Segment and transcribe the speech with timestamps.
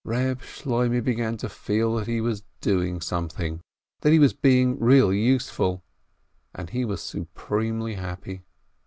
[0.03, 3.61] Eeb Shloimeh began to feel that he was doing some thing,
[3.99, 5.83] that he was being really useful,
[6.55, 8.41] and he was supremely happy.